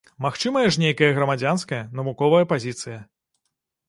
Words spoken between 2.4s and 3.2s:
пазіцыя?